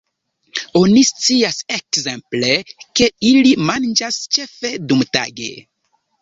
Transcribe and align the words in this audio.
Oni 0.77 1.01
scias 1.09 1.59
ekzemple, 1.75 2.49
ke 3.01 3.11
ili 3.33 3.53
manĝas 3.69 4.19
ĉefe 4.39 4.73
dumtage. 4.89 5.53